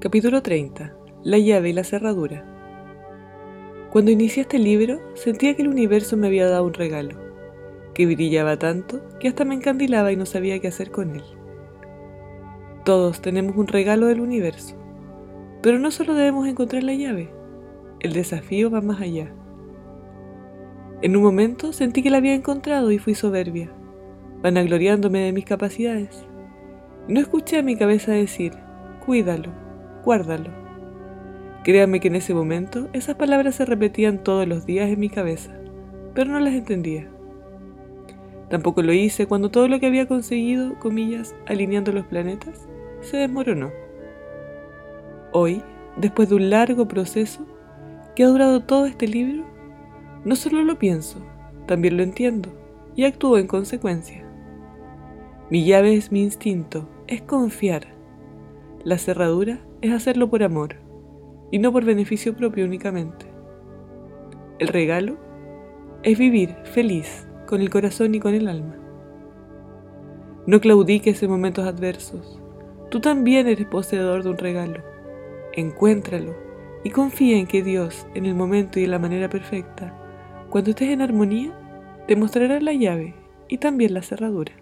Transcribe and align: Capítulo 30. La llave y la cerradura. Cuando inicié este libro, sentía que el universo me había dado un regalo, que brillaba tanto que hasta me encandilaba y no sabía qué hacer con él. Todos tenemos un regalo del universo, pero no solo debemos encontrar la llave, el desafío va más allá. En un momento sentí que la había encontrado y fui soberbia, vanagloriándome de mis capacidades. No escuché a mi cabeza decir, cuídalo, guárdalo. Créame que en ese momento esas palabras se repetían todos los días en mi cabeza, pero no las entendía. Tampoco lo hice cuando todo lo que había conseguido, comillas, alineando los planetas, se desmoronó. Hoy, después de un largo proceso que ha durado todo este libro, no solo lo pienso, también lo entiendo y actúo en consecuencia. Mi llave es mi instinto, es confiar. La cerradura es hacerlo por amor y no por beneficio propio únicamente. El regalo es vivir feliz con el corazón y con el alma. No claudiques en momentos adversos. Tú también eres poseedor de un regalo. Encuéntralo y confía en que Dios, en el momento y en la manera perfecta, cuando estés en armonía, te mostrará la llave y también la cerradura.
Capítulo 0.00 0.40
30. 0.40 0.94
La 1.24 1.36
llave 1.36 1.68
y 1.68 1.72
la 1.74 1.84
cerradura. 1.84 2.42
Cuando 3.90 4.10
inicié 4.10 4.44
este 4.44 4.58
libro, 4.58 4.98
sentía 5.12 5.54
que 5.54 5.60
el 5.60 5.68
universo 5.68 6.16
me 6.16 6.28
había 6.28 6.48
dado 6.48 6.64
un 6.64 6.72
regalo, 6.72 7.18
que 7.92 8.06
brillaba 8.06 8.58
tanto 8.58 9.02
que 9.18 9.28
hasta 9.28 9.44
me 9.44 9.54
encandilaba 9.54 10.10
y 10.10 10.16
no 10.16 10.24
sabía 10.24 10.58
qué 10.58 10.68
hacer 10.68 10.90
con 10.90 11.16
él. 11.16 11.22
Todos 12.82 13.20
tenemos 13.20 13.54
un 13.58 13.66
regalo 13.66 14.06
del 14.06 14.22
universo, 14.22 14.74
pero 15.60 15.78
no 15.78 15.90
solo 15.90 16.14
debemos 16.14 16.48
encontrar 16.48 16.82
la 16.82 16.94
llave, 16.94 17.28
el 18.00 18.14
desafío 18.14 18.70
va 18.70 18.80
más 18.80 19.02
allá. 19.02 19.30
En 21.02 21.14
un 21.14 21.22
momento 21.22 21.74
sentí 21.74 22.02
que 22.02 22.08
la 22.08 22.16
había 22.16 22.32
encontrado 22.32 22.90
y 22.90 22.96
fui 22.96 23.14
soberbia, 23.14 23.70
vanagloriándome 24.40 25.18
de 25.20 25.34
mis 25.34 25.44
capacidades. 25.44 26.24
No 27.06 27.20
escuché 27.20 27.58
a 27.58 27.62
mi 27.62 27.76
cabeza 27.76 28.12
decir, 28.12 28.54
cuídalo, 29.04 29.68
guárdalo. 30.04 30.50
Créame 31.62 32.00
que 32.00 32.08
en 32.08 32.16
ese 32.16 32.34
momento 32.34 32.88
esas 32.92 33.16
palabras 33.16 33.56
se 33.56 33.66
repetían 33.66 34.22
todos 34.22 34.48
los 34.48 34.64
días 34.64 34.88
en 34.88 35.00
mi 35.00 35.10
cabeza, 35.10 35.52
pero 36.14 36.30
no 36.30 36.40
las 36.40 36.54
entendía. 36.54 37.08
Tampoco 38.48 38.82
lo 38.82 38.92
hice 38.92 39.26
cuando 39.26 39.50
todo 39.50 39.68
lo 39.68 39.78
que 39.78 39.86
había 39.86 40.08
conseguido, 40.08 40.78
comillas, 40.78 41.34
alineando 41.46 41.92
los 41.92 42.06
planetas, 42.06 42.66
se 43.00 43.16
desmoronó. 43.16 43.70
Hoy, 45.32 45.62
después 45.96 46.28
de 46.28 46.34
un 46.34 46.50
largo 46.50 46.88
proceso 46.88 47.46
que 48.16 48.24
ha 48.24 48.28
durado 48.28 48.60
todo 48.60 48.86
este 48.86 49.06
libro, 49.06 49.44
no 50.24 50.34
solo 50.34 50.64
lo 50.64 50.78
pienso, 50.78 51.24
también 51.66 51.96
lo 51.96 52.02
entiendo 52.02 52.50
y 52.96 53.04
actúo 53.04 53.38
en 53.38 53.46
consecuencia. 53.46 54.24
Mi 55.50 55.64
llave 55.64 55.94
es 55.94 56.10
mi 56.10 56.22
instinto, 56.22 56.88
es 57.06 57.22
confiar. 57.22 57.86
La 58.84 58.98
cerradura 58.98 59.60
es 59.82 59.92
hacerlo 59.92 60.28
por 60.28 60.42
amor 60.42 60.76
y 61.50 61.58
no 61.58 61.72
por 61.72 61.84
beneficio 61.84 62.36
propio 62.36 62.64
únicamente. 62.64 63.26
El 64.58 64.68
regalo 64.68 65.16
es 66.02 66.18
vivir 66.18 66.54
feliz 66.64 67.26
con 67.46 67.60
el 67.60 67.70
corazón 67.70 68.14
y 68.14 68.20
con 68.20 68.34
el 68.34 68.48
alma. 68.48 68.76
No 70.46 70.60
claudiques 70.60 71.22
en 71.22 71.30
momentos 71.30 71.66
adversos. 71.66 72.40
Tú 72.90 73.00
también 73.00 73.46
eres 73.46 73.66
poseedor 73.66 74.22
de 74.22 74.30
un 74.30 74.38
regalo. 74.38 74.82
Encuéntralo 75.52 76.34
y 76.84 76.90
confía 76.90 77.36
en 77.36 77.46
que 77.46 77.62
Dios, 77.62 78.06
en 78.14 78.26
el 78.26 78.34
momento 78.34 78.80
y 78.80 78.84
en 78.84 78.90
la 78.90 78.98
manera 78.98 79.28
perfecta, 79.28 79.96
cuando 80.50 80.70
estés 80.70 80.88
en 80.88 81.02
armonía, 81.02 81.52
te 82.06 82.16
mostrará 82.16 82.60
la 82.60 82.72
llave 82.72 83.14
y 83.48 83.58
también 83.58 83.94
la 83.94 84.02
cerradura. 84.02 84.52